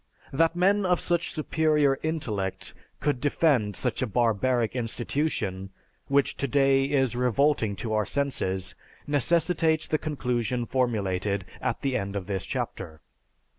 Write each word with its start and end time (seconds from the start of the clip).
That 0.33 0.55
men 0.55 0.83
of 0.83 0.99
such 0.99 1.31
superior 1.31 1.99
intellect 2.01 2.73
could 3.01 3.21
defend 3.21 3.75
such 3.75 4.01
a 4.01 4.07
barbaric 4.07 4.75
institution, 4.75 5.69
which 6.07 6.35
today 6.35 6.85
is 6.85 7.15
revolting 7.15 7.75
to 7.75 7.93
our 7.93 8.07
senses, 8.07 8.73
necessitates 9.05 9.85
the 9.87 9.99
conclusion 9.99 10.65
formulated 10.65 11.45
at 11.61 11.81
the 11.83 11.95
end 11.95 12.15
of 12.15 12.25
this 12.25 12.45
chapter. 12.45 12.99